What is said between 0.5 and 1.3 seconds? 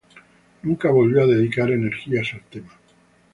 Nunca volvió a